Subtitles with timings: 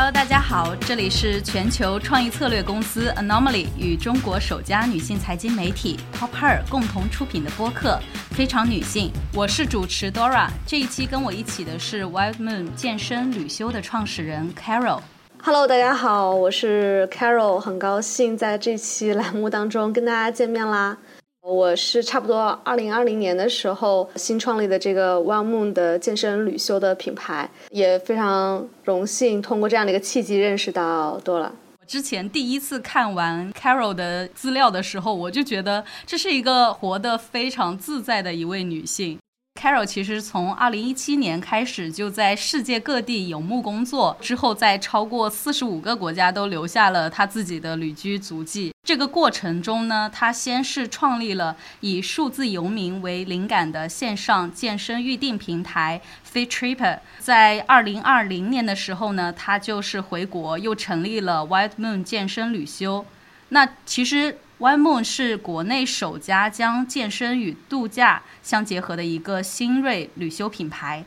[0.00, 8.00] Hello，大家好，这里是全球创意策略公司 Anomaly 与中国首家女性财经媒体 Top Her 共同出品的播客
[8.36, 10.50] 《非常女性》，我是主持 Dora。
[10.64, 15.00] 这一期跟我一起的是 Wild Moon 健身旅修的创始人 Carol。
[15.42, 20.96] Hello，大家好，我是 Carol，很高兴在这期栏目当中跟大家见面啦。
[21.42, 31.54] 我是差不多二零二零年的时候新创立的这个 One Moon 的健身旅修的品牌，也非常荣幸通过这样的一个契机认识到多了。
[31.80, 39.18] 我之前第一次看完 Carol 的资料的时候，我就觉得这是一个活得非常自在的一位女性。
[39.58, 48.72] Carol 其实从二零一七年开始就在世界各地游牧工作，之后在超过四十五个国家都留下了他自己的旅居足迹。
[48.84, 56.00] 这个过程中呢，他先是创立了以数字游民为灵感的线上健身预订平台
[56.32, 57.00] Fit Tripper。
[57.18, 63.04] 在二零二零年的时候呢，他就是回国又成立了 Wild Moon 健身旅修。
[63.48, 64.38] 那其实。
[64.58, 71.04] One Moon 是国内首家将健身与度假相结合的一个新锐旅修品牌。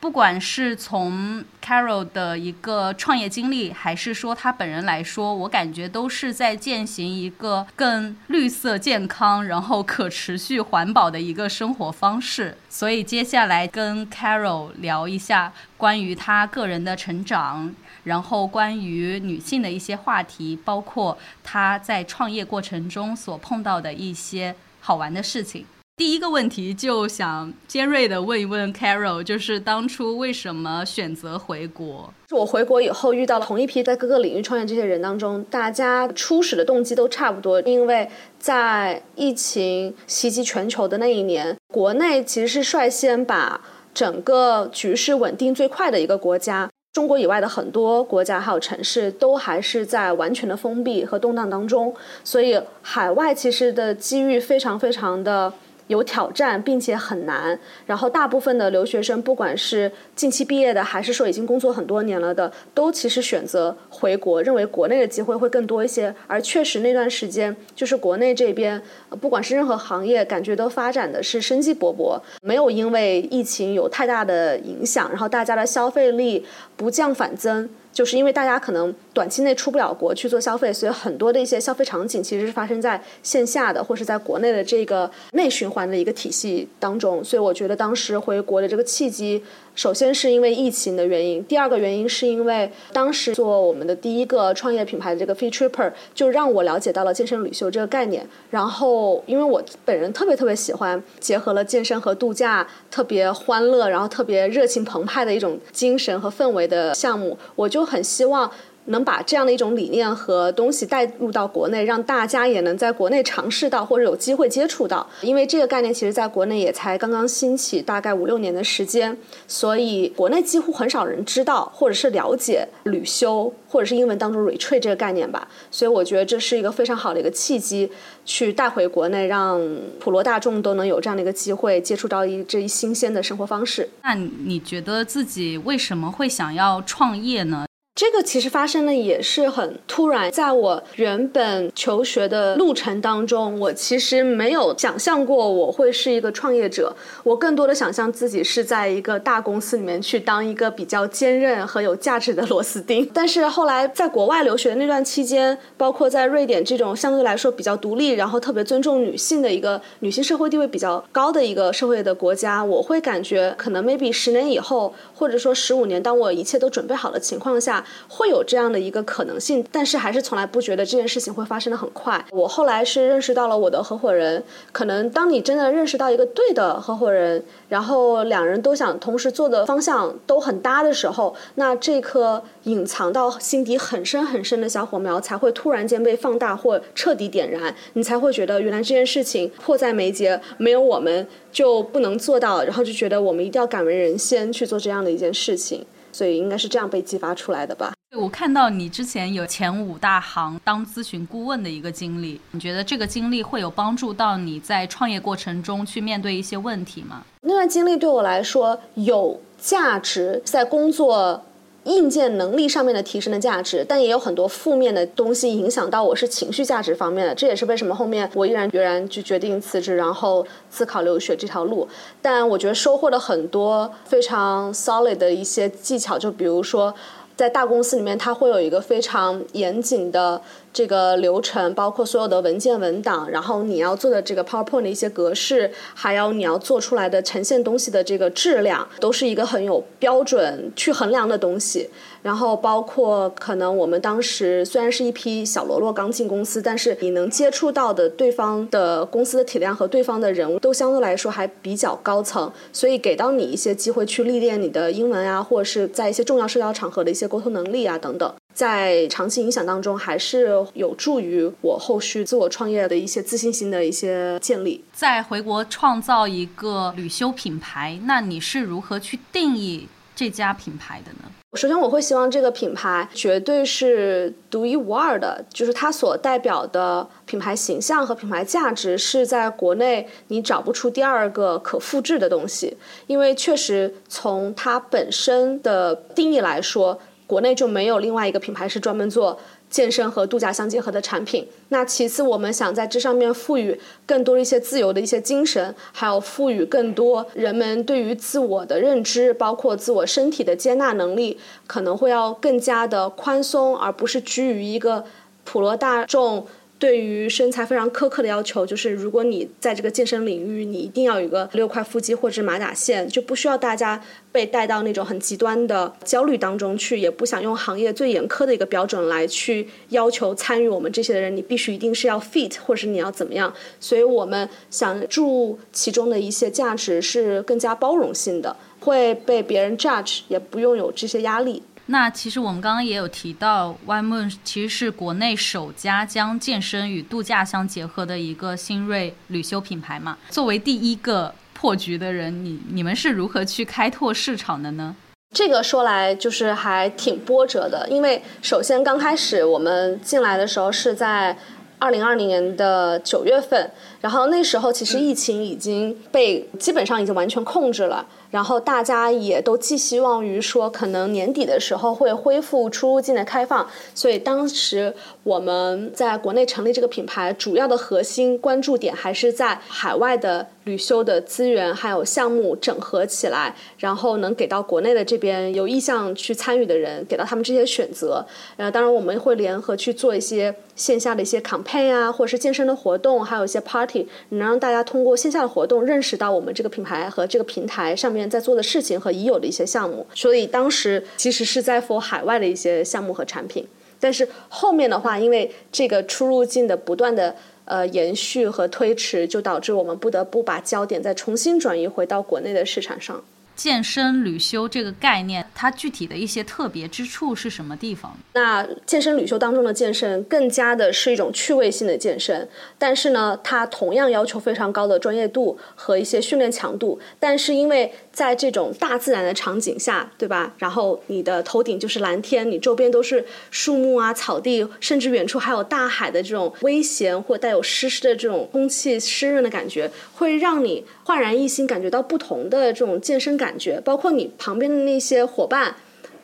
[0.00, 12.56] 不管是从 Carol 的一个创业经历，还是说他本人来说，我感觉都是在践行一个更绿色、健康，然后可持续、环保的一个生活方式。
[12.68, 17.74] 所以接下来跟 Carol 聊一下关于他个人的成长。
[18.04, 25.66] 然后关于女性的一些话题，包括她在创业过程中所碰到的一些好玩的事情。
[25.96, 32.12] 第一个问题就想尖锐的问一问 Carol，就是当初为什么选择回国？
[32.32, 43.60] 我回国以后遇到了同一批在各个领域创业这些人当中，大家初始的动机都差不多，因为在疫情袭击全球的那一年，国内其实是率先把
[43.94, 46.68] 整个局势稳定最快的一个国家。
[46.94, 55.52] 中国以外的很多国家还有城市都还是在完全的封闭和动荡当中，所以海外其实的机遇非常非常的。
[55.88, 57.58] 有挑战，并且很难。
[57.86, 66.14] 然后，大部分的留学生，不管是近期毕业的，还是说已经工作很多年了的，都其实选择回国，认为国内的机会会更多一些。
[66.26, 68.80] 而确实那段时间，就是国内这边，
[69.20, 76.44] 不管是任何行业，感觉都发展的是生机勃勃，没有因为疫情有太大的影响，然后大家的消费力
[76.76, 77.68] 不降反增。
[77.94, 87.24] 就是因为大家可能短期内出不了国去做消费，所以很多的一些消费场景其实是发生在线下的，或是在国内的这个内循环的一个体系当中。
[87.24, 89.42] 所以我觉得当时回国的这个契机。
[89.74, 98.26] 首先是因为疫情的原因，第二个原因是因为当时做我们的第一个创业品牌的这个 Fit Tripper，就让我了解到了健身旅修这个概念。
[98.50, 108.50] 然后，因为我本人特别特别喜欢结合了健身和度假，特别欢乐，然后特别热情澎湃的一种精神和氛围的项目，我就很希望。
[108.86, 115.08] 能把这样的一种理念和东西带入到国内，让大家也能在国内尝试到或者有机会接触到。
[115.22, 125.48] 因为这个概念其实在国内也才刚刚兴起，大概五六年的时间，所以国内几乎很少人知道或者是了解旅修或者是英文当中 retreat 这个概念吧。
[125.70, 127.90] 所以我觉得这是一个非常好的一个契机，
[128.24, 129.60] 去带回国内，让
[129.98, 133.88] 普罗大众都能有这样的一个机会接触到一这一新鲜的生活方式。
[134.02, 137.66] 那你觉得自己为什么会想要创业呢？
[137.96, 146.92] 这个其实发生的也是很突然，在我原本求学的路程当中，我其实没有想象过我会是一个创业者。
[147.22, 153.08] 我更多的想象自己是在一个大公司里面去当一个比较坚韧和有价值的螺丝钉。
[153.14, 167.83] 但是后来在国外留学的那段期间，包括在瑞典这种相对来说比较独立，然后特别尊重女性的一个女性社会地位比较高的一个社会的国家，我会感觉可能 maybe 十年以后，或者说十五年，当我一切都准备好的情况下。
[168.08, 172.24] 会有这样的一个可能性，但是还是从来不觉得这件事情会发生的很快。
[172.30, 195.84] 我后来是认识到了我的合伙人，可能当你真的认识到一个对的合伙人，然后两人都想同时做的方向都很搭的时候，那这颗隐藏到心底很深很深的小火苗才会突然间被放大或彻底点燃，你才会觉得原来这件事情迫在眉睫，没有我们就不能做到，然后就觉得我们一定要敢为人先去做这样的一件事情。
[196.14, 197.92] 所以应该是这样被激发出来的吧？
[198.16, 207.24] 我看到你之前有前五大行当咨询顾问的一个经历，你觉得这个经历会有帮助到你在创业过程中去面对一些问题吗？
[207.40, 211.44] 那段经历对我来说有价值，在工作。
[211.84, 217.34] 硬件能力上面的提升的价值，但也有很多负面的东西影响到我是情绪价值方面的。
[217.34, 221.86] 这也是为什么后面我毅然决然就决定辞职，然后自考留学这条路。
[222.20, 226.94] 但我觉得收获了很多非常 solid 的一些技巧，就比如说。
[227.36, 230.40] 在大公司里面，它会有一个非常严谨的
[230.74, 241.88] 这个流程，包括所有的文件文档，然后你要做的这个 PowerPoint 的一些格式，还有你要做出来的呈现东西的这个质量，都是一个很有标准去衡量的东西。
[242.22, 264.84] 然后包括可能我们当时虽然是一批小喽啰刚进公司，但是你能接触到的对方的公司的体量和对方的人物都相对来说还比较高层，所以给到你一些机会去历练你的英文啊，或者是在一些重要社交场合的一些沟通能力啊等等，在长期影响当中还是有助于我后续自我创业的一些自信心的一些建立。
[264.92, 271.30] 在回国创造一个旅修品牌，那你是如何去定义这家品牌的呢？
[271.54, 282.76] 首先，我会希望这个品牌绝对是独一无二的，就是它所代表的品牌形象和品牌价值是在国内你找不出第二个可复制的东西。
[283.06, 287.00] 因为确实从它本身的定义来说，
[287.34, 289.36] 国内就没有另外一个品牌是专门做。
[289.70, 291.44] 健身和度假相结合的产品。
[291.70, 293.76] 那其次，我们想在这上面赋予
[294.06, 305.04] 更多一些自由的一些精神，还有赋予更多人们对于自我的认知，包括自我身体的接纳能力，可能会要更加的宽松，而不是拘于一个
[305.42, 306.46] 普罗大众。
[306.78, 313.98] 对于身材非常苛刻的要求，就是如果你在这个健身领域，你一定要有个六块腹肌或者马甲线，就不需要大家
[314.30, 323.54] 被带到那种很极端的焦虑当中去，也不想用行业最严苛的一个标准来去要求参与我们这些的人，你必须一定是要 fit，或者是你要怎么样。
[323.80, 331.62] 所以我们想注其中的一些价值是更加包容性的，会被别人 judge，也不用有这些压力。
[331.86, 340.16] 那其实我们刚刚也有提到，One Moon 其实是国内首家将健身与度假相结合的一个新锐旅修品牌嘛。
[340.30, 344.96] 作为第一个破局的人，你你们是如何去开拓市场的呢？
[345.34, 351.36] 这个说来就是还挺波折的，因为首先刚开始我们进来的时候是在
[351.78, 353.70] 二零二零年的九月份，
[354.04, 358.06] 然后那时候其实疫情已经被基本上已经完全控制了。
[358.30, 364.92] 然后大家也都寄希望于说，可能年底的时候会恢复出入境的开放，所以当时
[365.22, 378.26] 我们在国内成立这个品牌，主要的核心关注点还是在海外的旅修的资源还有项目整合起来，然后能给到国内的这边有意向去参与的人，给到他们这些选择。
[378.56, 383.93] 呃，当然我们会联合去做一些线下的一些 campaign 啊，或者是健身的活动，还有一些 party，
[384.30, 388.24] 能让大家通过线下的活动认识到我们这个品牌和这个平台上面。
[388.34, 393.64] 在做的事情和已有的一些项目，所以当时其实是在 for 海外的一些项目和产品，
[394.00, 397.36] 但是后面的话，因为这个出入境的不断的
[397.66, 403.22] 呃延续和推迟，就导致我们不得不把焦点再重新转移回到国内的市场上。
[403.54, 408.16] 健身旅修这个概念，它具体的一些特别之处是什么地方？
[408.32, 412.48] 那健身旅修当中的健身，更加的是一种趣味性的健身，
[412.78, 416.98] 但是呢，它同样要求非常高的专业度和一些训练强度。
[417.18, 420.54] 但是因为在这种大自然的场景下，对吧？
[420.56, 433.44] 然后你的头顶就是蓝天，你周边都是树木啊、草地，甚至远处还有大海的这种危险或带有湿湿的这种空气湿润的感觉，会让你焕然一新，感觉到不同的这种健身感。
[433.44, 435.76] 感觉，包括你旁边的那些伙伴，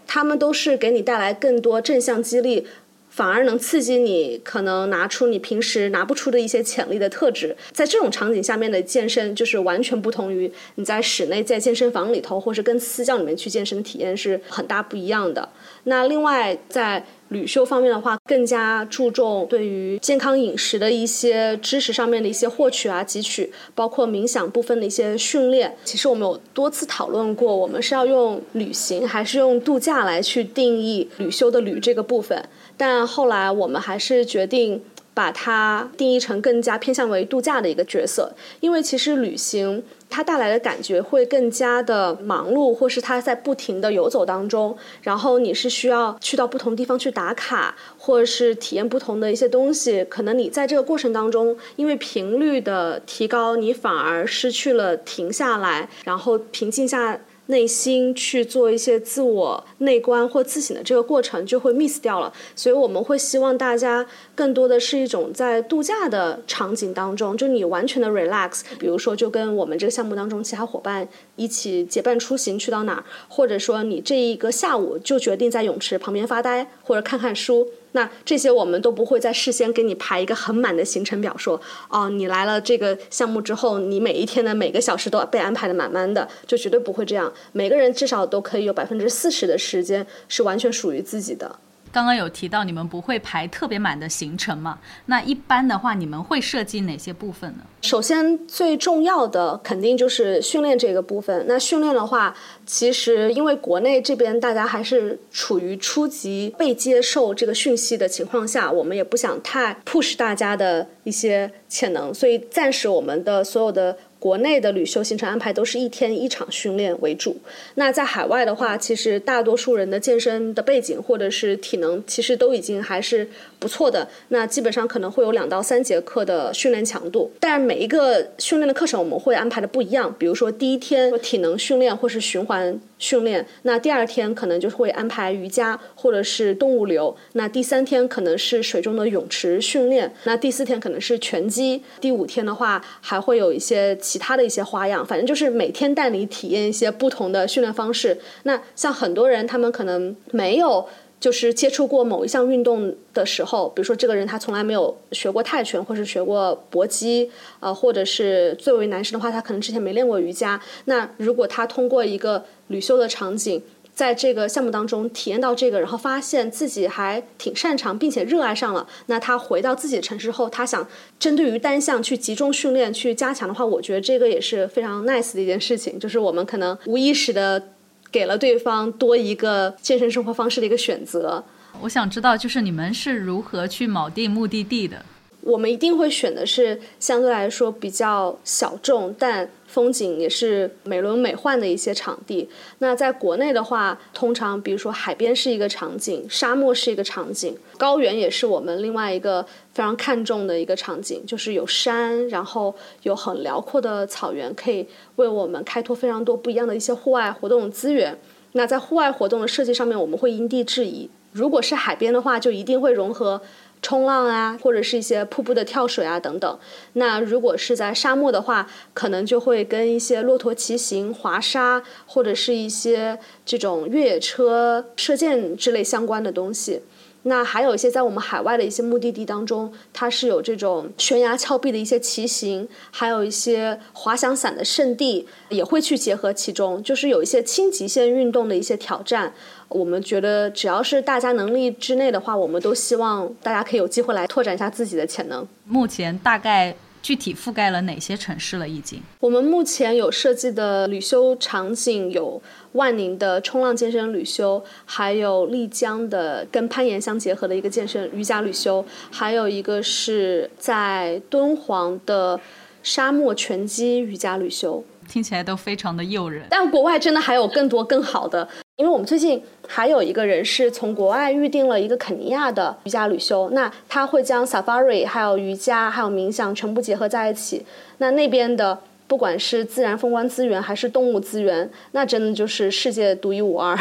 [0.06, 2.66] 他们都是给你带来更多正向激励，
[3.10, 7.54] 反而能刺激你可能拿出你平时拿不出的一些潜力的特质。
[7.72, 15.48] 在这种场景下面的健身，就是完全不同于你在室内在健身房里头，或是跟私教里面去健身，体验是很大不一样的。
[15.84, 17.04] 那另外在。
[17.30, 25.72] 旅修方面的话，更加注重对于健康饮食的一些知识上面的一些获取啊、汲取，包括冥想部分的一些训练。
[25.84, 32.36] 其实我们有多次讨论过，我们是要用旅行还是用度假来去定义旅修的“旅”这个部分。
[32.80, 34.82] 但后来我们还是决定。
[35.12, 50.04] 把它定义成更加偏向为度假的一个角色，因为其实旅行它带来的感觉会更加的忙碌，或是它在不停的游走当中，然后你是需要去到不同地方去打卡，或是体验不同的一些东西。
[50.04, 57.20] 可能你在这个过程当中，因为频率的提高，你反而失去了停下来，然后平静下。
[57.50, 77.68] 内心去做一些自我内观或自省的这个过程就会 miss 掉了，所以我们会希望大家更多的是一种在度假的场景当中，就你完全的 relax，比如说就跟我们这个项目当中其他伙伴一起结伴出行去到哪儿，或者说你这一个下午就决定在泳池旁边发呆或者看看书。
[77.92, 87.32] 那这些我们都不会在事先给你排一个很满的行程表，说哦，你来了这个项目之后，你每一天的每个小时都要被安排的满满的，就绝对不会这样。
[87.52, 91.58] 每个人至少都可以有百分之四十的时间是完全属于自己的。
[91.92, 94.78] 刚刚有提到你们不会排特别满的行程嘛？
[95.06, 97.64] 那一般的话，你们会设计哪些部分呢？
[97.82, 101.44] 首先最重要的肯定就是训练这个部分。
[101.48, 113.96] 那训练的话，其实因为国内这边大家还是处于初级被接受这个讯息的情况下，我们也不想太 push 大家的一些潜能，所以暂时我们的所有的。
[114.20, 117.36] 国内的旅修行程安排都是一天一场训练为主。
[117.74, 123.28] 那在海外的话，其实大多数人的健身的背景或者是体能，其实都已经还是
[123.60, 124.08] 不错的。
[124.28, 130.12] 那基本上可能会有两到三节课的训练强度，但是每一个训练的课程我们会安排的不一样。
[130.18, 132.80] 比如说第一天体能训练或是循环。
[133.00, 148.18] 训练，那第二天可能就会安排瑜伽或者是动物流，那第三天可能是水中的泳池训练，那第四天可能是拳击，第五天的话还会有一些其他的一些花样，反正就是每天带你体验一些不同的训练方式。
[148.42, 150.86] 那像很多人他们可能没有。
[151.20, 160.58] 就是接触过某一项运动的时候，比如说这个人他从来没有学过泰拳，或是学过搏击，呃，或者是作为男生的话，他可能之前没练过瑜伽。
[160.86, 163.62] 那如果他通过一个旅修的场景，
[163.92, 175.98] 在这个项目当中体验到这个，然后发现自己还挺擅长，并且热爱上了，那他回到自己的城市后，他想针对于单项去集中训练、去加强的话，我觉得这个也是非常 nice 的一件事情。
[175.98, 177.62] 就是我们可能无意识的。
[178.10, 181.44] 给了对方多一个健身生活方式的一个选择。
[181.80, 185.04] 我想知道，就是你们是如何去锚定目的地的？
[185.42, 192.48] 我们一定会选的是相对来说比较小众，但风景也是美轮美奂的一些场地。
[192.78, 202.74] 那在国内的话，通常比如说海边是一个场景，沙漠是一个场景，高原也是我们另外一个非常看重的一个场景，就是有山，然后
[203.04, 204.84] 有很辽阔的草原，可以
[205.16, 208.18] 为我们开拓非常多不一样的一些户外活动资源。
[208.52, 211.08] 那在户外活动的设计上面，我们会因地制宜。
[211.32, 213.40] 如果是海边的话，就一定会融合。
[213.82, 216.58] 冲浪啊，或者是一些瀑布的跳水啊等等。
[216.94, 226.82] 那如果是在沙漠的话，可能就会跟一些骆驼骑行、滑沙，或者是一些这种越野车、射箭之类相关的东西。
[227.24, 239.34] 那还有一些在我们海外的一些目的地当中，它是有这种悬崖峭壁的一些骑行，还有一些滑翔伞的圣地，也会去结合其中，就是有一些轻极限运动的一些挑战。
[239.70, 245.48] 我们觉得只要是大家能力之内的话，我们都希望大家可以有机会来拓展一下自己的潜能。
[245.64, 246.76] 目前大概。
[247.02, 248.68] 具体覆盖了哪些城市了？
[248.68, 252.40] 已经，我们目前有设计的旅修场景有
[252.72, 262.38] 万宁的冲浪健身旅修，还有丽江的跟攀岩相结合的一个健身瑜伽旅修，还有一个是在敦煌的
[262.82, 264.84] 沙漠拳击瑜伽旅修。
[265.10, 266.46] 听起来都非常的诱人。
[266.48, 268.48] 但国外真的还有更多更好的。
[268.76, 277.66] 因为我们最近还有一个人是从国外预定了一个肯尼亚的瑜伽旅修，那他会将 safari 还有瑜伽还有冥想全部结合在一起。
[277.98, 283.78] 那那边的不管是自然风光资源还是动物资源，那真的就是世界独一无二。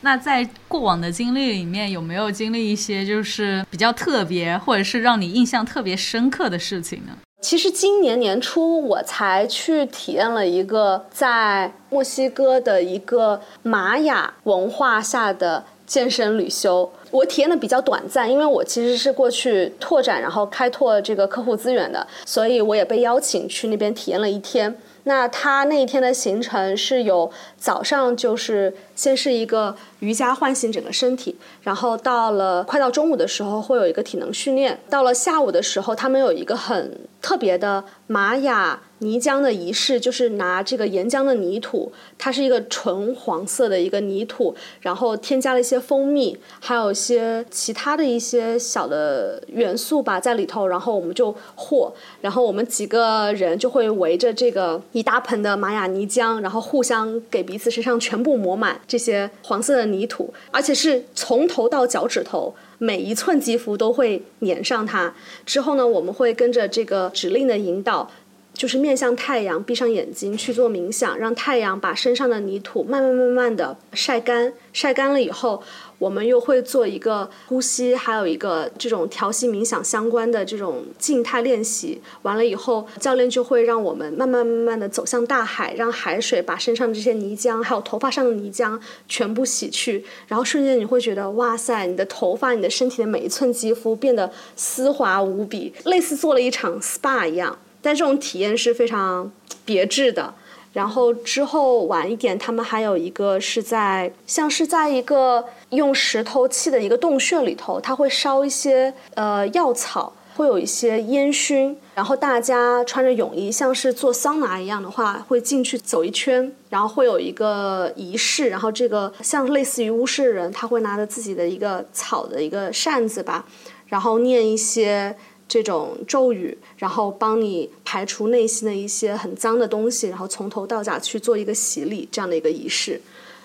[0.00, 7.12] 那在过往的经历里面，有没有经历一些就是比较特别或者是让你印象特别深刻的事情呢？
[7.44, 24.74] 其实今年年初我才去体验了一个在墨西哥的一个玛雅文化下的健身旅修，我体验的比较短暂，因为我其实是过去拓展然后开拓这个客户资源的，所以我也被邀请去那边体验了一天。
[25.02, 27.30] 那他那一天的行程是有
[27.64, 38.82] 早上就是先是一个瑜伽唤醒整个身体，然后到了快到中午的时候会有一个体能训练，到了下午的时候他们有一个很特别的玛雅。
[38.98, 51.92] 泥浆的仪式就是拿这个岩浆的泥土，它是一个纯黄色的一个泥土，然后添加了一些蜂蜜，还有一些其他的一些小的元素吧在里头，然后我们就和，
[52.22, 65.14] 然后我们几个人就会围着这个一大盆的玛雅泥浆，然后互相给彼此身上全部抹满这些黄色的泥土，而且是从头到脚趾头每一寸肌肤都会粘上它。
[65.46, 68.10] 之后呢，我们会跟着这个指令的引导。
[68.54, 74.52] 就是面向太阳，闭上眼睛去做冥想，让太阳把身上的泥土慢慢慢慢的晒干。
[74.72, 75.62] 晒干了以后，
[75.98, 82.00] 我们又会做一个呼吸，还有一个这种调息冥想相关的这种静态练习。
[82.22, 90.04] 完了以后，教练就会让我们慢慢慢慢的走向大海，让海水把身上的这些泥浆，还有头发上的泥浆全部洗去。
[90.26, 97.56] 然后瞬间你会觉得，哇塞，你的头发、你的身体的每一寸肌肤变得丝滑无比，类似做了一场 SPA 一样。
[97.84, 99.30] 但这种体验是非常
[99.64, 100.34] 别致的。
[100.72, 111.78] 然后之后晚一点，他们还有一个是在像是在一个用石头砌的一个洞穴里头，他会烧一些呃药草，会有一些烟熏。
[111.94, 118.48] 然后大家穿着泳衣，像是做桑拿一样的话，会进去走一圈，然后会有一个仪式。
[118.48, 123.46] 然后这个像类似于巫师的人，他会拿着自己的一个草的一个扇子吧，
[123.86, 125.16] 然后念一些。
[125.48, 133.00] 这种咒语，然后帮你排除内心的一些很脏的东西，然后从头到脚去做一个洗礼这样的一个仪式。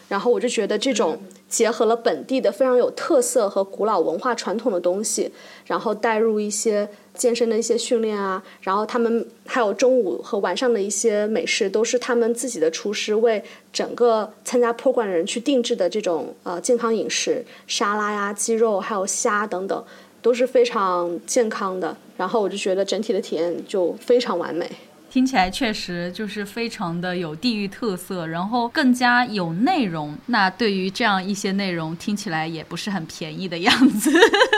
[0.08, 5.32] 然后我就觉得这种结合了本地的非常有特色和古老文化传统的东西，
[5.68, 19.84] 然后带入一些健身的一些训练啊，然后他们还有中午和晚上的一些美食，都是他们自己的厨师为整个参加 program 的人去定制的这种呃健康饮食，沙拉呀、鸡肉还有虾等等。
[20.22, 24.70] 都是非常健康的，然后我就觉得整体的体验就非常完美。
[25.10, 30.16] 听起来确实就是非常的有地域特色，然后更加有内容。
[30.28, 34.12] 那对于这样一些内容，听起来也不是很便宜的样子。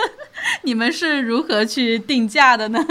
[0.64, 2.86] 你们是如何去定价的呢？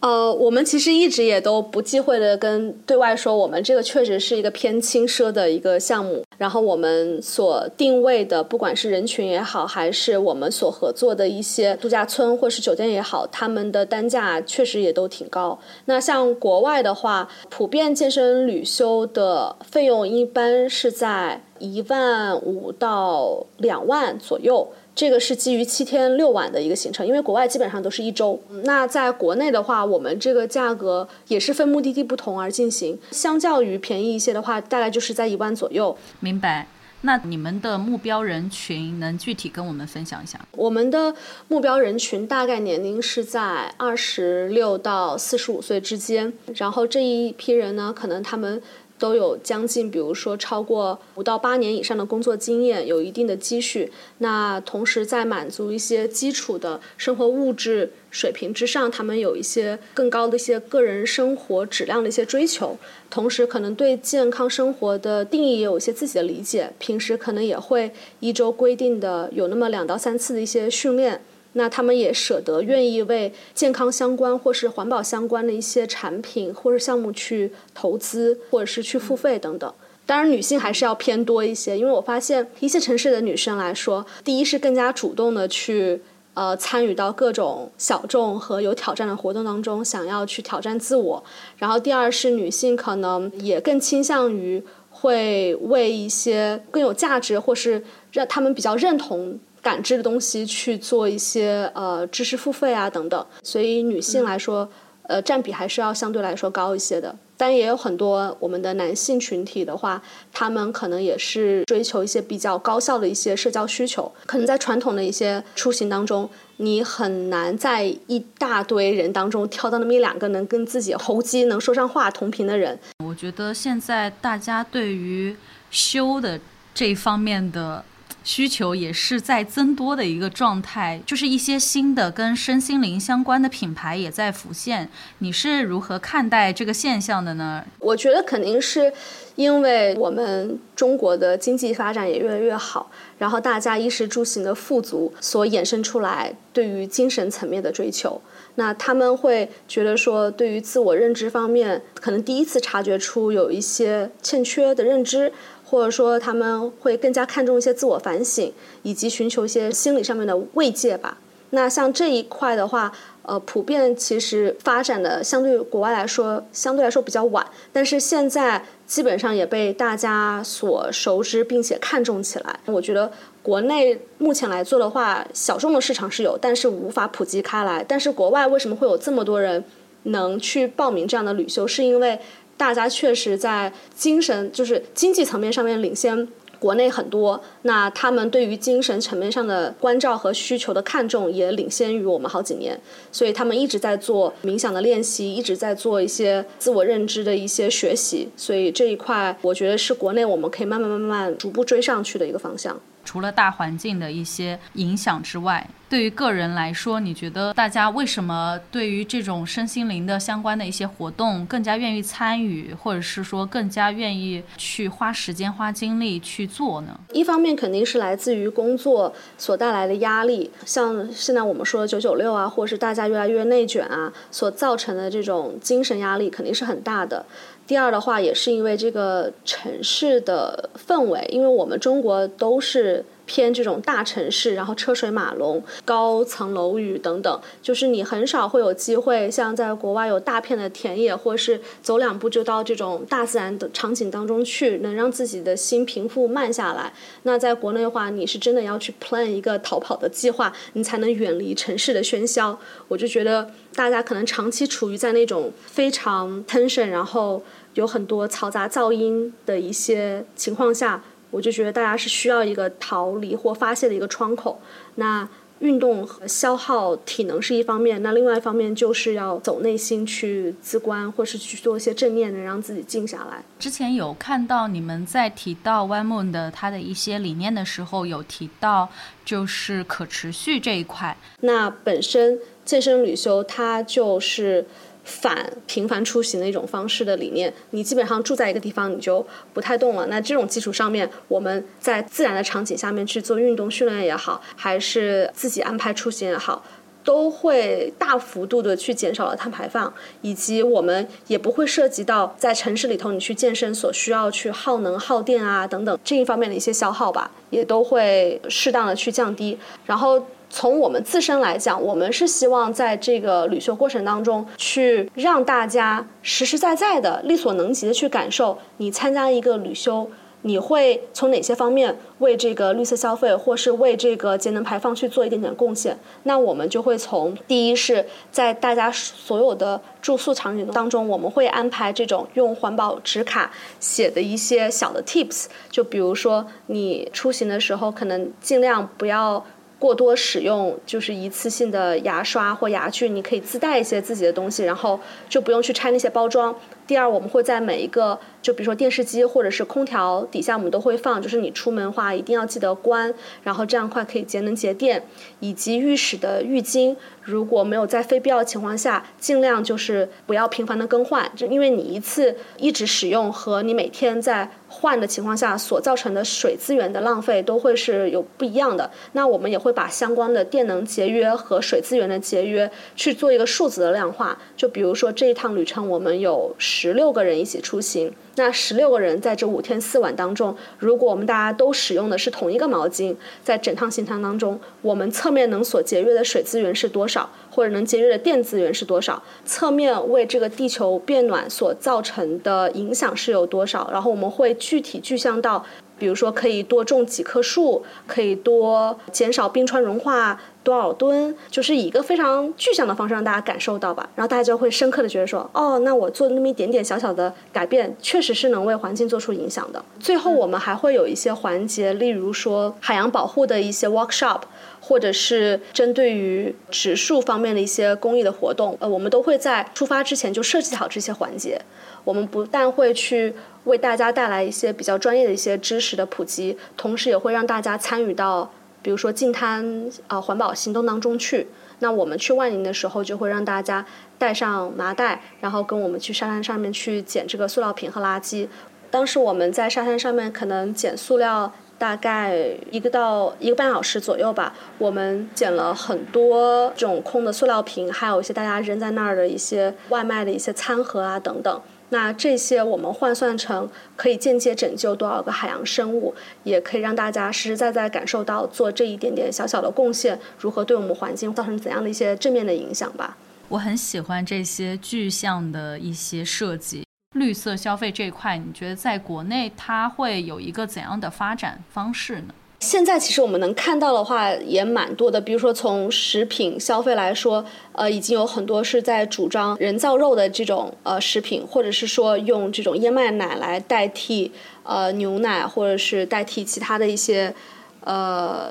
[0.00, 6.24] 呃，我们其实一直也都不忌讳的跟对外说，我们这个确实是一个偏轻奢的一个项目。
[6.38, 15.58] 然后我们所定位的，不管是人群也好，还是我们所合作的一些度假村或是酒店也好，他们的单价确实也都挺高。
[15.84, 24.66] 那像国外的话，普遍健身旅修的费用一般是在一万五到两万左右。
[25.00, 28.38] 这个是基于七天六晚的一个行程，因为国外基本上都是一周。
[28.64, 35.96] 那在国内的话，我们这个价格也是分目的地不同而进行，相较于便宜一些的话，大概就是在一万左右。
[36.20, 36.66] 明白。
[37.00, 40.38] 那你们的目标人群能具体跟我们分享一下？
[40.52, 41.14] 我们的
[41.48, 48.60] 目标人群大概年龄是在二十六到四十五岁之间，然后这一批人呢，可能他们。
[49.00, 53.90] 都有将近，比如说超过五到八年以上的工作经验，有一定的积蓄。
[54.18, 62.76] 那同时在满足一些基础的生活物质水平之上，他们有一些更高的一些个人生活质量的一些追求。
[63.08, 66.70] 同时，可能对健康生活的定义也有一些自己的理解。
[66.78, 71.22] 平时可能也会一周规定的有那么两到三次的一些训练。
[71.54, 79.72] 那他们也舍得愿意为健康相关或是环保相关的一些产品或者项目去投资，或者是去付费等等。
[80.06, 86.00] 当然，女性还是要偏多一些，因为我发现一些城市的女生来说，第一是更加主动的去
[86.34, 91.22] 呃参与到各种小众和有挑战的活动当中，想要去挑战自我。
[91.58, 94.60] 然后第二是女性可能也更倾向于
[94.90, 99.38] 会为一些更有价值或是让他们比较认同。
[99.62, 104.68] 感知的东西去做一些呃知识付费啊等等，所以女性来说，
[105.02, 107.14] 呃占比还是要相对来说高一些的。
[107.36, 114.12] 但也有很多我们的男性群体的话，他们可能也是追求一些比较高效的一些社交需求。
[114.26, 122.78] 可能在传统的一些出行当中，你很难在一大堆人当中挑到那么一两个能跟自己投机、能说上话、同频的人。
[123.02, 125.34] 我觉得现在大家对于
[125.70, 126.38] 修的
[126.74, 127.82] 这方面的。
[128.30, 134.88] 需求也是在增多的一个状态，就是一些新的跟身心灵相关的品牌也在浮现。
[135.18, 137.64] 你是如何看待这个现象的呢？
[137.80, 138.92] 我觉得肯定是
[139.34, 142.88] 因为我们中国的经济发展也越来越好，
[143.18, 148.22] 然后大家衣食住行的富足所衍生出来对于精神层面的追求。
[148.54, 155.32] 那他们会觉得说，对于自我认知方面，可能第一次察觉出有一些欠缺的认知。
[155.70, 158.52] 或者说他们会更加看重一些自我反省，
[158.82, 161.16] 以及寻求一些心理上面的慰藉吧。
[161.50, 172.58] 那像这一块的话，呃，普遍其实发展的相对国外来说，相对来说比较晚，但是现在基本上也被大家所熟知，并且看重起来。
[172.66, 177.84] 我觉得国内目前来做的话，小众的市场是有，但是无法普及开来。
[177.86, 179.64] 但是国外为什么会有这么多人
[180.04, 181.64] 能去报名这样的旅修？
[181.66, 182.18] 是因为
[182.60, 192.78] 大家确实在精神就是经济层面上面领先国内很多，那他们对于精神层面上的关照和需求的看重也领先于我们好几年，
[193.10, 202.78] 所以他们一直在做冥想的练习，一直在做一些自我认知的一些学习，所以这一块我觉得是国内我们可以慢慢慢慢逐步追上去的一个方向。
[203.04, 216.98] 除了大环境的一些影响之外，对于个人来说，你觉得大家为什么对于这种身心灵的相关的一些活动更加愿意参与，或者是说更加愿意去花时间、花精力去做呢？
[217.12, 227.26] 一方面肯定是来自于工作所带来的压力，像现在我们说的九九六啊，或者是大家越来越内卷啊，所造成的这种精神压力肯定是很大的。
[227.70, 246.92] 第二的话，也是因为这个城市的氛围，因为我们中国都是偏这种大城市，然后车水马龙、高层楼宇等等，就是你很少会有机会像在国外有大片的田野，或是走两步就到这种大自然的场景当中去，能让自己的心平复慢下来。
[247.22, 252.58] 那在国内的话，你是真的要去 plan 一个逃跑的计划，你才能远离城市的喧嚣。
[252.88, 257.40] 我就觉得大家可能长期处于在那种非常 tension，然后。
[257.74, 264.60] 有很多嘈杂噪音的一些情况下，我就觉得大家是需要一个逃离或发泄的一个窗口。
[264.96, 265.28] 那
[265.60, 273.44] 运动和消耗体能是一方面，那另外一方面就是要走内心去自观，或是去做一些正念，能让自己静下来。
[273.58, 278.88] 之前有看到你们在提到 One Moon 的它的一些理念的时候，有提到
[279.24, 281.16] 就是可持续这一块。
[281.40, 284.66] 那本身健身旅修它就是。
[285.10, 290.06] 反频繁出行的一种方式的理念，你基本上住在一个地方，你就不太动了。
[290.06, 296.64] 那这种基础上面，我们在自然的场景下面去做运动训练也好，还是自己安排出行也好，
[297.02, 299.92] 都会大幅度的去减少了碳排放，
[300.22, 310.24] 以及我们也不会涉及到在城市里头你去健身所需要去耗能耗电啊等等这一方面的一些消耗吧，也都会适当的去降低，然后。
[310.50, 320.10] 从我们自身来讲，我们是希望在这个旅修过程当中，去让大家实实在在的、力所能及的去感受，你参加一个旅修，
[320.42, 325.96] 你会从哪些方面为这个绿色消费，或是为这个节能排放去做一点点贡献？
[326.24, 339.46] 那我们就会从第一是在大家所有的住宿场景当中，我们会安排这种用环保纸卡写的一些小的 tips，就比如说你出行的时候，可能尽量不要。
[339.80, 346.54] 过多使用就是一次性的牙刷或牙具，你可以自带一些自己的东西，然后就不用去拆那些包装。
[346.90, 348.18] 第二，我们会在每一个。
[348.42, 355.04] 就比如说电视机或者是空调底下，我们都会放，就是你出门的话一定要记得关，然后这样快可以节能节电。
[355.40, 368.90] 以及浴室的浴巾，如果没有在非必要情况下，尽量就是不要频繁的更换，就因为你一次一直使用和你每天在换的情况下所造成的水资源的浪费都会是有不一样的。
[369.12, 374.38] 那我们也会把相关的电能节约和水资源的节约去做一个数字的量化。
[374.56, 378.10] 就比如说这一趟旅程，我们有十十六个人一起出行。
[378.36, 383.14] 那十六个人在这五天四晚当中，如果我们大家都使用的是同一个毛巾，
[383.44, 389.22] 在整趟行程当中，我们侧面能所节约的水资源是多少，或者能节约的电资源是多少？
[389.44, 393.90] 侧面为这个地球变暖所造成的影响是有多少？
[393.92, 395.62] 然后我们会具体具象到。
[396.00, 404.08] 比如说，可以多种几棵树，可以多减少冰川融化多少吨，就是以一个非常具象的方式让大家感受到吧。
[404.16, 409.84] 然后大家就会深刻的觉得说，哦，那我做那么一点点小小的改变，确实是能为环境做出影响的。
[409.98, 414.40] 最后，我们还会有一些环节，例如说海洋保护的一些 workshop，
[414.80, 421.60] 或者是针对于植树方面的一些公益的活动，呃，我们都会在出发之前就设计好这些环节。
[422.04, 423.34] 我们不但会去。
[423.64, 428.50] 为大家带来一些比较专业的一些知识的普及，同时也会让大家参与到，
[428.82, 431.46] 比如说净滩啊环保行动当中去。
[431.82, 433.84] 那我们去万宁的时候，就会让大家
[434.18, 438.46] 带上麻袋，然后跟我们去沙滩上面去捡这个塑料瓶和垃圾。
[438.90, 442.36] 当时我们在沙滩上面可能捡塑料大概
[442.70, 451.62] 一个到一个半小时左右吧，我们捡了很多这种空的塑料瓶，还有一些大家扔在那儿的一些外卖的一些餐盒啊等等。
[451.90, 463.16] 那这些我们换算成可以间接拯救多少个海洋生物，也可以让大家实实在在感受到做这一点点小小的贡献，如何对我们环境造成怎样的一些正面的影响吧。
[463.48, 466.84] 我很喜欢这些具象的一些设计。
[467.16, 472.34] 绿色消费这一块，你觉得在国内它会有一个怎样的发展方式呢？
[472.60, 477.42] 现在其实我们能看到的话也蛮多的，比如说从食品消费来说，
[477.72, 484.30] 呃，已经有很多是在主张人造肉的这种呃食品，或者是说用这种燕麦奶来代替
[484.62, 487.34] 呃牛奶，或者是代替其他的一些
[487.80, 488.50] 呃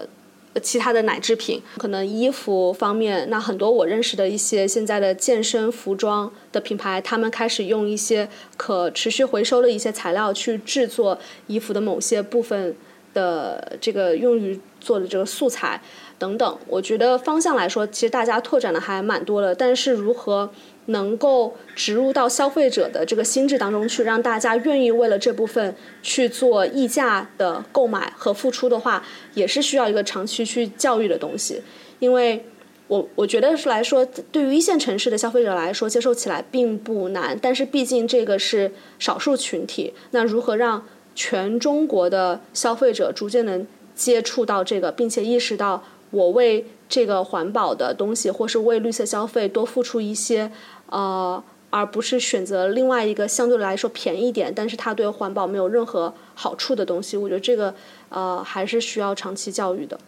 [0.59, 1.61] 其他的奶制品。
[1.77, 12.75] 可能衣服方面，那很多我认识的一些现在的健身服装的品牌，他们开始用一些可持续回收的一些材料去制作衣服的某些部分。
[13.13, 15.81] 的这个用于做的这个素材
[16.17, 19.53] 等等，我觉得方向来说，其实大家拓展的还蛮多的。
[19.55, 20.49] 但是如何
[20.85, 31.61] 能够植入到消费者的这个心智当中去，让大家愿意为了这部分去做溢价的购买和付出的话，也是需要一个长期去教育的东西。
[31.99, 32.45] 因为
[32.87, 37.37] 我我觉得是来说，对于一线城市的消费者来说，接受起来并不难。
[37.41, 40.85] 但是毕竟这个是少数群体，那如何让？
[41.19, 50.49] 全中国的消费者逐渐能接触到这个，并且意识到我为这个环保的东西，或是为绿色消费多付出一些，
[50.85, 57.17] 呃，而不是选择另外一个相对来说便宜点，但是它对环保没有任何好处的东西。
[57.17, 57.75] 我觉得这个
[58.07, 59.99] 呃还是需要长期教育的。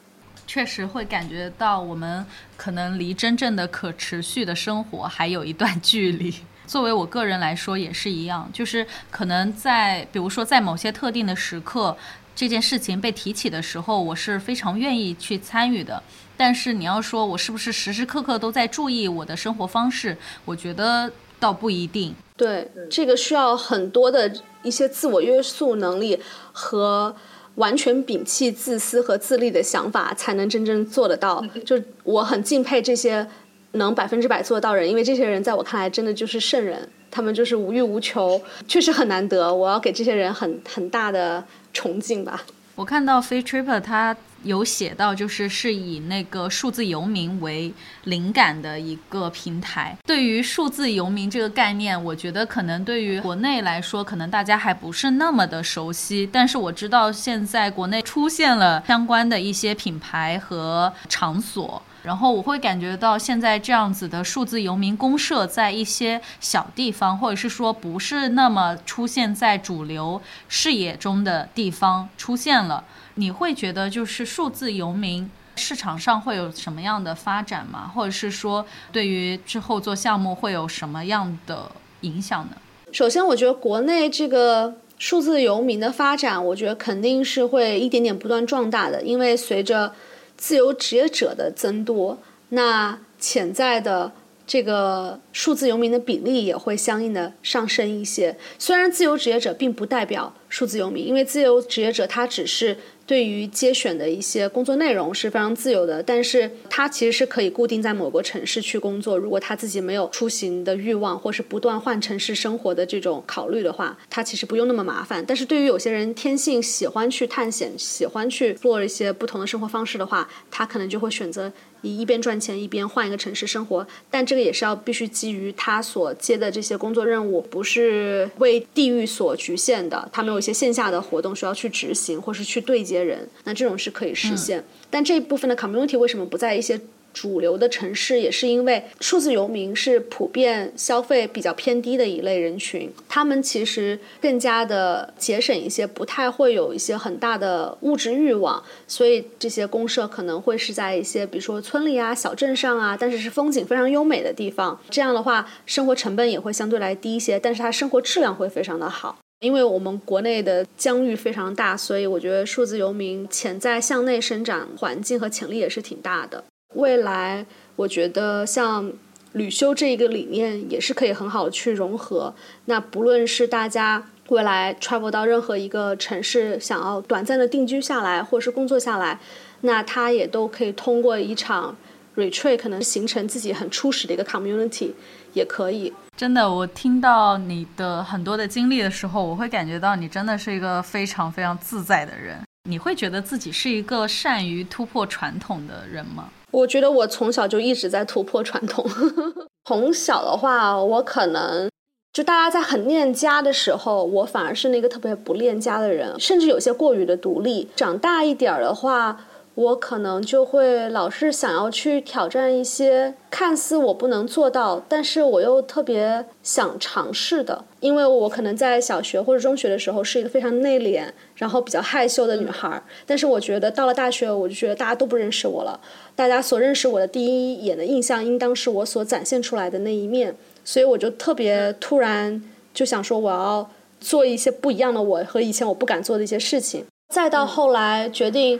[0.47, 6.33] 确实会感觉到我们可能离真正的可持续的生活还有一段距离。
[6.71, 11.93] 作为我个人来说也是一样，就是可能在比如说在某些特定的时刻，
[12.33, 16.01] 这件事情被提起的时候，我是非常愿意去参与的。
[16.37, 22.15] 但是你要说我是不是时时刻刻都在注意我的生活方式，我觉得倒不一定。
[22.37, 26.21] 对，这个需要很多的一些自我约束能力
[26.53, 27.13] 和
[27.55, 31.45] 完全摒弃自私和自利的想法，才能真正做得到。
[31.65, 33.27] 就我很敬佩这些。
[33.73, 39.53] 能百分之百做到人，因为这些人在我看来真的就是圣人，他们就是无欲无求，确实很难得。
[39.53, 42.41] 我要给这些人很很大的崇敬吧。
[42.75, 47.71] 我看到 Free Tripper 他有写到，就是是以那个数字游民为
[48.05, 49.95] 灵感的一个平台。
[50.05, 56.27] 对于数字游民这个概念，我觉得可能对于国内来说，可能大家还不是那么的熟悉。
[56.31, 61.81] 但是我知道现在国内出现了相关的一些品牌和场所。
[62.03, 72.83] 然后我会感觉到，现在这样子的数字游民公社，在一些小地方，或者是说不是那么出现在主流视野中的地方出现了。
[73.15, 77.91] 你会觉得，就是数字游民市场上会有什么样的发展吗？
[77.93, 81.69] 或者是说，对于之后做项目会有什么样的
[82.01, 82.57] 影响呢？
[82.91, 89.93] 首先，我觉得国内这个数字游民的发展，我觉得肯定是会一点点不断壮大的，因为随着
[90.41, 92.17] 自由职业者的增多，
[92.49, 94.11] 那潜在的
[94.47, 98.35] 这个数字游民的比例也会相应的上升一些。
[98.57, 102.75] 虽然自由职业者并不代表数字游民，因为自由职业者他只是。
[103.11, 109.17] 对于接选的一些工作内容是非常自由的，但是他其实是可以固定在某个城市去工作。
[109.17, 115.21] 如果他自己没有出行的欲望，或是不断换城市生活的这种考虑的话，他其实不用那么麻烦。
[115.27, 121.51] 但是对于有些人天性喜欢去探险，喜欢去做一些不同的生活方式的话，他可能就会选择。
[121.81, 130.09] 一一边赚钱一边换一个城市生活，但这个也是要必须基于他所接的这些工作任务，不是为地域所局限的。
[130.11, 134.63] 他们有一些线下的活动需要去执行，或是去对接人，那这种是可以实现。
[134.89, 136.79] 但这一部分的 community 为什么不在一些？
[137.13, 154.79] 主流的城市也是因为数字游民是普遍消费比较偏低的一类人群，他们其实更加的节省一些，不太会有一些很大的物质欲望，所以这些公社可能会是在一些比如说村里啊、小镇上啊，但是是风景非常优美的地方。
[154.89, 159.17] 这样的话，生活成本也会相对来低一些，但是它生活质量会非常的好。
[159.39, 166.43] 因为我们国内的疆域非常大，所以我觉得数字游民潜在向内生长环境和潜力也是挺大的。
[166.73, 168.91] 未来，我觉得像
[169.33, 172.33] 旅修这一个理念也是可以很好的去融合。
[172.65, 179.19] 那不论是大家未来 travel 到任何一个城市，想要短暂的定居下来，或是工作下来，
[179.61, 181.75] 那他也都可以通过一场
[182.15, 184.91] retreat，可能形成自己很初始的一个 community，
[185.33, 185.91] 也可以。
[186.15, 192.37] 真的，我听到你的很多的经历的时候，我会感觉到你真的是一个非常非常自在的人。
[192.69, 196.29] 你会觉得自己是一个善于突破传统的人吗？
[196.51, 198.85] 我觉得我从小就一直在突破传统。
[199.65, 201.69] 从小的话，我可能
[202.13, 207.69] 就大家在很恋家的时候，我反而是那个特别不恋家的人，甚至有些过于的独立。
[207.75, 217.63] 长大一点儿的话，我可能就会老是想要去挑战一些看似我不能做到，但是我又特别想尝试的。
[217.79, 221.03] 因为我可能在小学或者中学的时候是一个非常内敛，
[221.35, 225.79] 然后比较害羞的女孩，但是我觉得到了大学，我就觉得大家都不认识我了。
[226.15, 232.41] 大家所认识我的第一眼的印象，应当是我所展现出来的那一面，所以我就特别突然
[232.73, 233.69] 就想说，我要
[233.99, 236.85] 做一些不一样的我和以前我不敢做的一些事情。
[237.13, 238.59] 再到后来决定。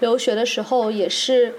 [0.00, 1.52] 留学的时候也是，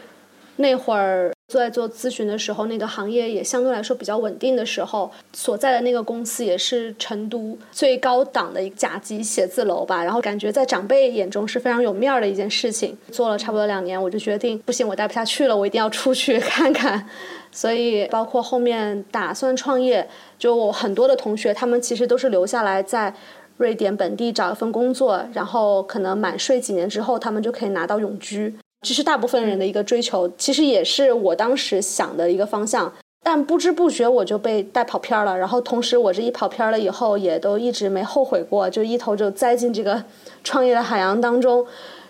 [0.56, 10.04] 那会儿在做咨询的时候，那个行业也相对来说比较稳定的时候，所在的那个公司也是成都最高档的一个甲级写字楼吧。
[10.04, 12.98] 然后感觉在长辈眼中是非常有面儿的一件事情。
[13.12, 17.08] 做了差不多两年，我就决定不行，我待不下去了，我一定要出去看看。
[17.52, 20.08] 所以包括后面打算创业，
[20.38, 23.14] 就我很多的同学，他们其实都是留下来在。
[23.58, 28.56] 瑞典本地找一份工作，然后可能满税几年之后，他们就可以拿到永居。
[28.82, 32.92] 这是大部分人的一个追求，其实也是我当时想的一个方向。
[33.22, 40.02] 但不知不觉我就被带跑偏了，然后同时我这一跑偏了以后，也都一直没后悔过，就一头就栽进这个
[40.44, 41.66] 创业的海洋当中。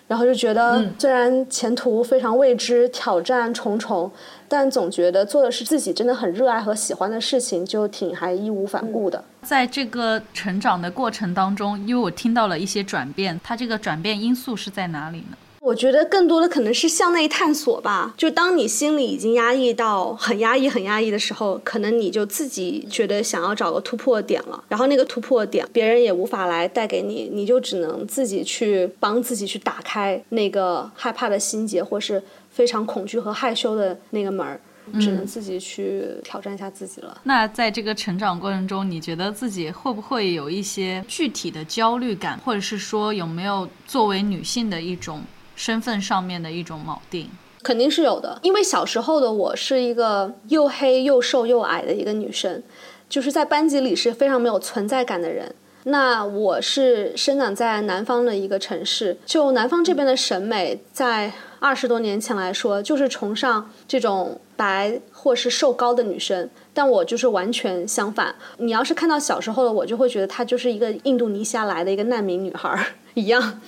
[0.08, 4.12] 然后就觉得，虽然前途非常未知，挑战重重，
[4.48, 9.24] 但总觉得做的是自己真的很热爱和喜欢的事情，就挺还义无反顾的。
[9.44, 15.38] 在这个成长的过程当中，因为我听到了一些转变，它这个转变因素是在哪里呢？
[15.62, 18.14] 我觉得更多的可能是向内探索吧。
[18.18, 24.64] 就当你心里已经压抑到很压抑、很压抑的时候，可能你就自己觉得想要找个突破点了。
[24.70, 34.60] 然后那个突破点，别人也无法来带给你，你就只能自己去帮自己去打开那个害怕的心结，或是非常恐惧和害羞的那个门儿，
[35.00, 37.20] 只能自己去挑战一下自己了。
[37.24, 45.22] 那在这个成长过程中，你觉得自己会不会有一些具体的焦虑感，或者是说有没有作为女性的一种？
[45.60, 47.30] 身份上面的一种锚定，
[47.62, 48.40] 肯定是有的。
[48.42, 52.64] 因为小时候的我是一个又黑又瘦又矮的一个女生，
[53.10, 55.54] 就是在班级里是非常没有存在感的人。
[55.84, 66.50] 那我是生长在南方的一个城市，就南方这边的审美，在二十多年前来说，就是崇尚这种白或是瘦高的女生。
[66.74, 68.34] 但我就是完全相反。
[68.60, 73.60] 你要是看到小时候的我，就会觉得她就是一个印度尼西亚来的一个难民女孩一样。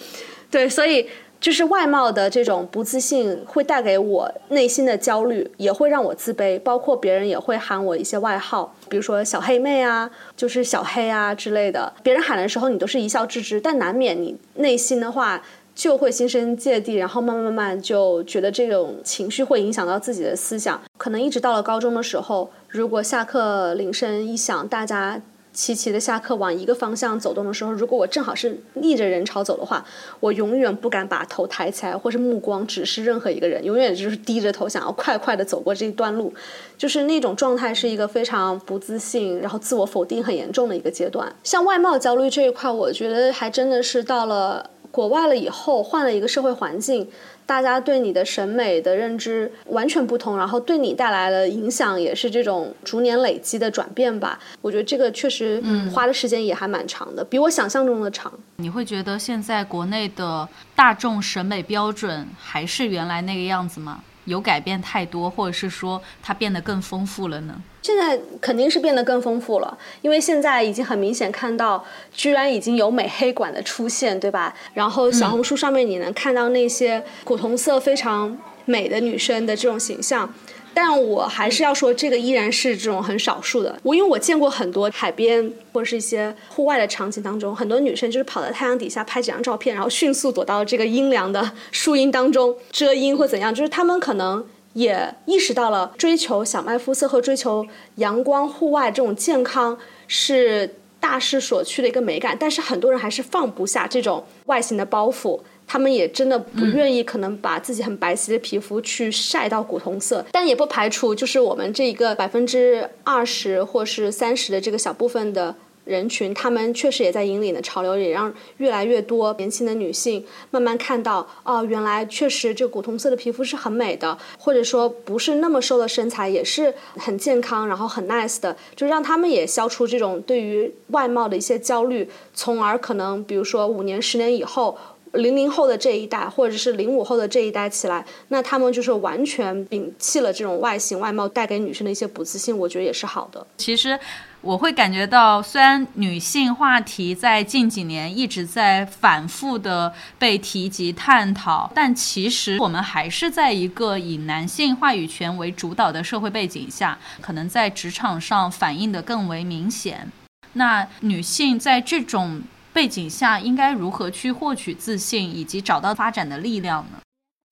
[0.50, 1.10] 对，所以。
[1.42, 6.60] 就是外貌的这种不自信，会带给我内心的焦虑，也会让我自卑。
[6.60, 11.92] 包括别人也会喊我一些外号，比如说小黑妹啊，就是小黑啊之类的。
[12.04, 15.42] 别人喊的时候，你都是一笑置之，但难免你内心的话
[15.74, 20.80] 就会心生芥蒂，然后慢慢慢慢就觉得这种情绪会影响到自己的思想。
[20.96, 25.20] 可能一直到了高中的时候，如果下课铃声一响，大家。
[25.54, 29.86] 齐齐的下课往一个方向走动的时候，如果我正好是逆着人潮走的话，
[30.20, 36.34] 我永远不敢把头抬起来，或是目光直视任何一个人，永远就是低着头，想要快快的走过这一段路，
[36.78, 41.32] 就是那种状态是一个非常不自信，然后自我否定很严重的一个阶段。
[41.44, 47.08] 像外貌焦虑这一块，我觉得还真的是到了国外了以后，换了一个社会环境。
[47.44, 54.40] 大家对你的审美的认知完全不同，然后对你带来的影响也是这种逐年累积的转变吧。
[54.62, 55.62] 我觉得这个确实
[55.94, 58.32] 花的时间也还蛮长的，比我想象中的长。
[58.56, 64.02] 你会觉得现在国内的大众审美标准还是原来那个样子吗？
[64.26, 67.62] 有改变太多，或者是说它变得更丰富了呢？
[67.82, 74.54] 现在肯定是变得更丰富了，因为现在已经很明显看到，居然已经有美黑馆的出现，对吧？
[74.76, 80.32] 然后小红书上面你能看到那些古铜色非常美的女生的这种形象。
[80.74, 83.78] 但我还是要说，这个依然是这种很少数的。
[83.84, 93.54] 我因为我见过很多海边或者是一些户外的场景当中，很多女生就是跑到太阳底下拍几张照片，然后迅速躲到这个阴凉的树荫当中遮阴或怎样。
[93.54, 105.40] 就是她们可能也意识到了追求小麦肤色和追求阳光户外这种健康是大势所趋的一个美感，但是很多人还是放不下这种外形的包袱。
[105.67, 134.78] 他们也真的不愿意，可能把自己很白皙的皮肤去晒到古铜色，但也不排除，就是我们这一个百分之二十或是三十的这个小部分的人群，他们确实也在引领的潮流，也让越来越多年轻的女性慢慢看到，哦，原来确实这古铜色的皮肤是很美的，或者说不是那么瘦的身材也是很健康，然后很 nice 的，就让他们也消除这种对于外貌的一些焦虑，从而可能比如说五年、十年以后。
[135.13, 143.45] 零零后的这一代，或者是零五后的这一代起来，那他们就是完全摒弃了这种外形外貌带给女生的一些不自信，我觉得也是好的。
[143.58, 144.00] 其实，
[144.41, 160.10] 我会感觉到，虽然女性话题在近几年一直在反复的被提及探讨，但其实我们还是在一个以男性话语权为主导的社会背景下，可能在职场上反映的更为明显。
[160.54, 162.41] 那女性在这种
[162.74, 167.00] 背景下，应该如何去获取自信，以及找到发展的力量呢？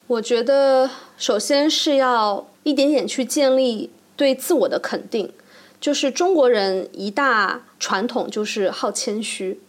[0.08, 5.32] 我觉得，首先是要一点点去建立对自我的肯定。
[5.80, 9.60] 就是中国人一大传统就是好谦虚，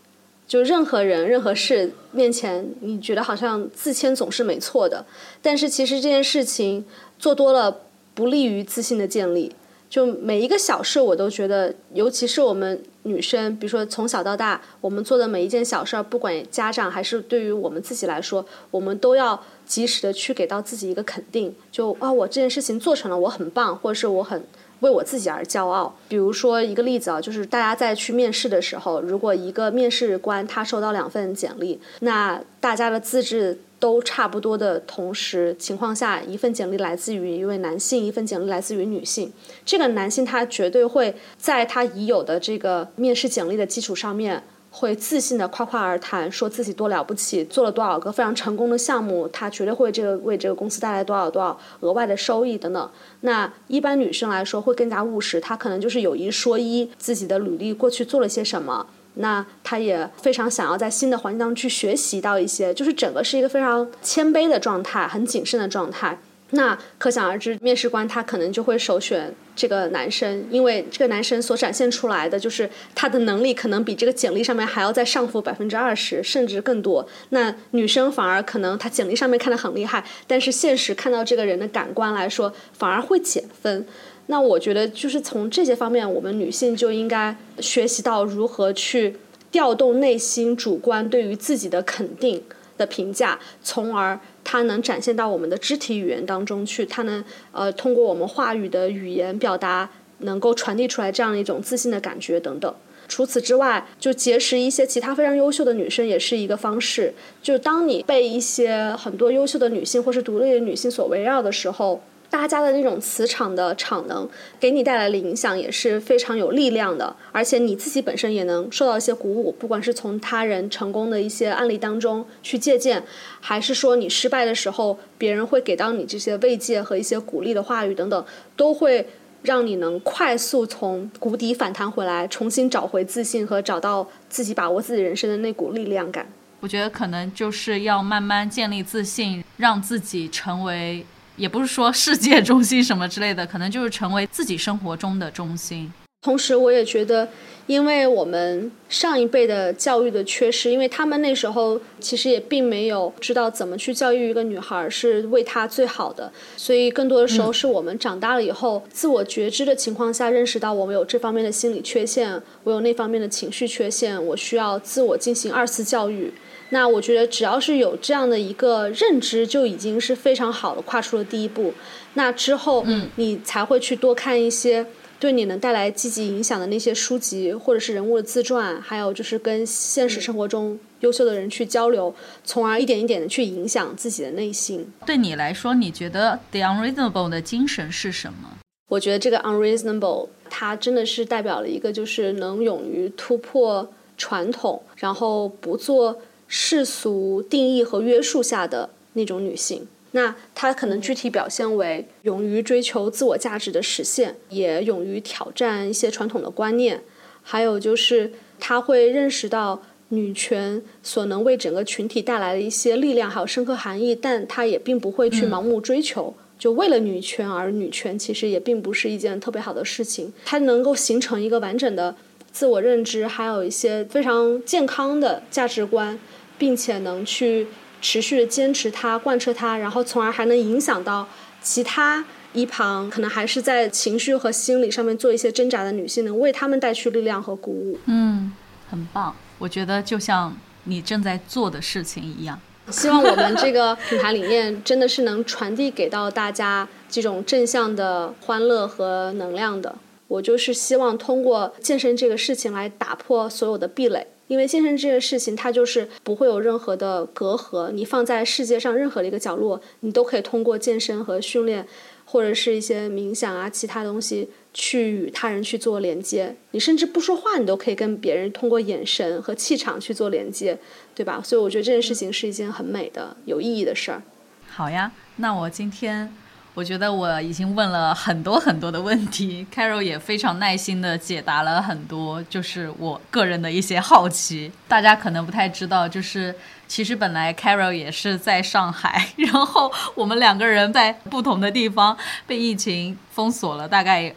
[0.48, 5.06] 就任何人、任何事面前，你觉得好像自谦总是没错的。
[5.40, 6.84] 但是其实这件事情
[7.18, 7.82] 做多了，
[8.14, 9.54] 不利于自信的建立。
[9.90, 21.54] 就每一个小事，我都觉得，尤其是我们女生，比如说从小到大，我们做的每一件小事儿，不管家长还是对于我们自己来说，我们都要及时的去给到自己一个肯定。
[21.70, 24.42] 就啊，我这件事情做成了，我很棒，或者是我很。
[24.80, 25.94] 为我自己而骄傲。
[26.08, 39.32] 比如说一个例子啊，就是大家在去面试的时候，如果一个面试官他收到两份简历，那大家的资质都差不多的同时情况下，一份简历来自于一位男性，一份简历来自于女性，
[39.64, 44.44] 这个男性他绝对会在他已有的这个面试简历的基础上面。
[44.72, 52.90] 会自信的夸夸而谈，说自己多了不起，做了多少个非常成功的项目，他绝对会这个为这个公司带来多少多少额外的收益等等。
[53.22, 66.18] 那一般女生来说会更加务实，她可能就是有一说一，自己的履历过去做了些什么，那他也非常想要在新的环境当中去学习到一些，就是整个是一个非常谦卑的状态，很谨慎的状态。
[66.52, 77.06] 那可想而知，面试官他可能就会首选这个男生，因为这个男生所展现出来的就是他的能力可能比这个简历上面还要再上浮百分之二十，甚至更多。
[77.28, 83.86] 那女生反而可能她简历上面看的很厉害，但是现实看到这个人的感官来说，反而会减分。
[84.30, 89.16] 那我觉得就是从这些方面，我们女性就应该学习到如何去
[89.50, 92.40] 调动内心主观对于自己的肯定
[92.78, 94.18] 的评价，从而。
[94.42, 97.22] 它能展现到我们的肢体语言当中去，它能
[97.52, 99.88] 呃通过我们话语的语言表达，
[100.20, 102.74] 能够传递出来这样一种自信的感觉等等。
[103.06, 107.14] 除此之外，就结识一些其他非常优秀的女生也是一个方式。
[107.40, 112.00] 就当你被一些很多优秀的女性或是独立的女性所围绕的时候。
[112.30, 114.26] 大家的那种磁场的场能，
[114.60, 123.02] 给你带来的影响也是非常有力量的，而且你自己本身也能受到一些鼓舞，不管是从他人成功的一些案例当中去借鉴，
[123.40, 128.24] 还是说你失败的时候，别人会给到你这些慰藉和一些鼓励的话语等等，
[128.54, 129.04] 都会
[129.42, 136.30] 让你能快速从谷底反弹回来，重新找回自信和找到自己把握自己人生的那股力量感。
[136.60, 141.04] 我觉得可能就是要慢慢建立自信，让自己成为。
[141.40, 145.90] 也不是说世界中心什么之类的，可能就是成为自己生活中的中心。
[146.20, 147.26] 同时，我也觉得，
[147.66, 166.30] 因为我们上一辈的教育的缺失，因为他们那时候其实也并没有知道怎么去教育一个女孩是为她最好的，所以更多的时候是我们长大了以后，自我觉知的情况下，认识到我们有这方面的心理缺陷，我有那方面的情绪缺陷，我需要自我进行二次教育。
[166.70, 171.74] 那我觉得，只要是有这样的一个认知，就已经是非常好的，跨出了第一步。
[172.14, 174.86] 那之后，嗯，你才会去多看一些
[175.18, 182.14] 对你能带来积极影响的那些书籍，或者是人物的自传，还有就是跟现实生活中优秀的人去交流，
[182.44, 184.92] 从而一点一点的去影响自己的内心。
[185.04, 188.58] 对你来说，你觉得 The Unreasonable 的精神是什么？
[188.88, 196.16] 我觉得这个 Unreasonable，它真的是代表了一个就是能勇于突破传统，然后不做。
[196.52, 207.00] 世俗定义和约束下的那种女性，那她可能具体表现为勇于追求自我价值的实现，也勇于挑战一些传统的观念，
[207.44, 220.32] 还有就是她会认识到女权所能为整个群体带来的一些力量，还有深刻含义，但她也并不会去盲目追求，就为了女权而女权，其实也并不是一件特别好的事情。
[220.44, 222.16] 它能够形成一个完整的
[222.52, 226.18] 自我认知，还有一些非常健康的价值观。
[226.60, 227.66] 并且能去
[228.02, 231.26] 持续的坚持它、贯彻它，然后从而还能影响到
[231.62, 232.22] 其他
[232.52, 237.98] 一旁可能还是在情绪和心理上面做一些挣扎的女性，能为她们带去力量和鼓舞。
[238.04, 238.52] 嗯，
[238.90, 242.60] 很棒，我觉得就像你正在做的事情一样。
[242.90, 249.94] 希望我们这个品牌理念真的是能传递给到大家这种正向的欢乐和能量的。
[250.30, 254.24] 我就是希望通过健身这个事情来打破所有的壁垒。
[254.46, 257.90] 因为健身这件事情，它就是不会有任何的隔阂。
[257.90, 261.86] 你放在世界上任何的一个角落，你都可以通过健身和训练，
[262.24, 266.54] 或者是一些冥想啊，其他东西去与他人去做连接。
[266.72, 270.78] 你甚至不说话，你都可以跟别人通过眼神和气场去做连接，
[271.14, 271.40] 对吧？
[271.44, 274.22] 所以我觉得这件事情是一件很美的、有意义的事儿。
[274.68, 276.32] 好呀，那我今天。
[276.74, 284.70] 我觉得我已经问了很多很多的问题， Carol 也非常耐心的解答了很多，就是我个人的一些好奇。
[284.88, 286.54] 大家可能不太知道，就是
[286.86, 292.16] 其实本来 Carol 也是在上海， 然后我们两个人在不同的地方
[292.46, 294.32] 被疫情封锁了大概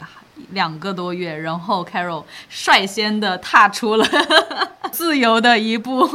[0.50, 4.06] 两个多月，然后 Carol 率先的踏出了
[4.92, 6.10] 自由的一步。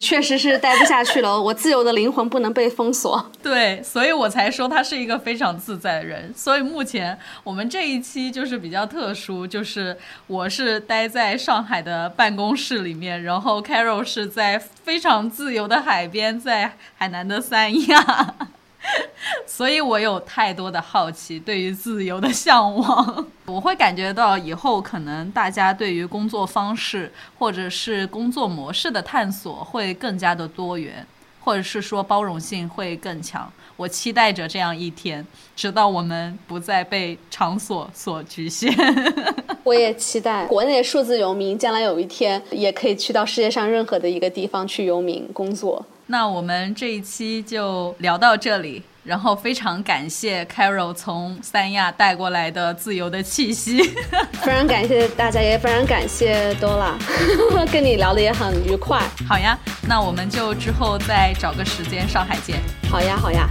[0.00, 3.30] 确实是待不下去了， 我自由的灵魂不能被封锁。
[3.42, 6.32] 对，所以我才说他是一个非常自在的人。
[6.34, 9.96] 所以目前我们这一期就是比较特殊，就是
[10.26, 18.34] 我是待在上海的办公室里面，然后 Carol 是在非常自由的海边，在海南的三亚。
[19.46, 31.06] 所以我有太多的好奇，对于自由的向往， 我会感觉到以后可能大家对于工作方式或者是工作模式的探索会更加的多元，
[31.44, 33.52] 或者是说包容性会更强。
[33.76, 35.26] 我期待着这样一天，
[35.56, 38.70] 直到我们不再被场所所局限。
[39.64, 45.84] 我也期待国内数字游民将来有一天也可以去到世界上任何的一个地方去游民工作。
[46.10, 53.80] 那我们这一期就聊到这里，然后非常感谢 Carol 从三亚带过来的自由的气息，
[54.42, 56.94] 非常感谢大家，也非常感谢 Dola，
[57.70, 59.00] 跟你聊的也很愉快。
[59.28, 59.56] 好呀，
[59.86, 62.60] 那我们就之后再找个时间上海见。
[62.90, 63.48] 好呀，好呀。